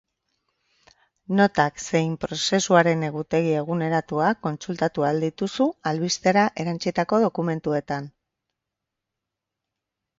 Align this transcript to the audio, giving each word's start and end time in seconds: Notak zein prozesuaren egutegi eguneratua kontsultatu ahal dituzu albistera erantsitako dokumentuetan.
Notak 1.39 1.83
zein 1.83 2.15
prozesuaren 2.23 3.05
egutegi 3.11 3.53
eguneratua 3.59 4.31
kontsultatu 4.47 5.07
ahal 5.09 5.23
dituzu 5.27 5.71
albistera 5.93 6.49
erantsitako 6.65 7.25
dokumentuetan. 7.29 8.13